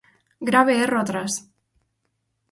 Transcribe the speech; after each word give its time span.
Grave 0.49 0.73
erro 0.85 0.97
atrás. 1.01 1.33